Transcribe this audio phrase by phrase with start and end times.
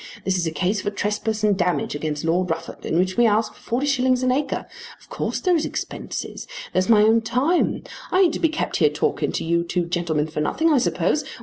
[0.25, 3.53] This is a case for trespass and damage against Lord Rufford in which we ask
[3.53, 4.65] for 40_s._ an acre.
[4.99, 6.47] Of course there is expenses.
[6.73, 7.83] There's my own time.
[8.11, 11.23] I ain't to be kept here talking to you two gentlemen for nothing, I suppose.